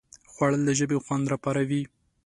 خوړل 0.31 0.61
د 0.65 0.69
ژبې 0.79 0.97
خوند 1.05 1.25
راپاروي 1.31 1.83